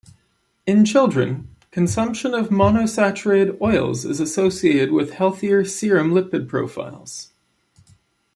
[0.65, 7.33] In children, consumption of monounsaturated oils is associated with healthier serum lipid profiles.